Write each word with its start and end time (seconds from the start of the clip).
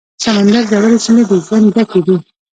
د 0.17 0.19
سمندر 0.23 0.63
ژورې 0.69 0.97
سیمې 1.05 1.23
د 1.29 1.31
ژوند 1.45 1.67
ډکې 1.75 1.99
دي. 2.05 2.15